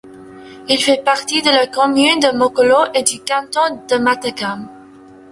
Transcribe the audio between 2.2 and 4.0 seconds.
Mokolo et du canton de